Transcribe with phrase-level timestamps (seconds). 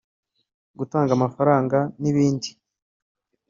[0.77, 2.49] gutanga amafaranga n’ibindi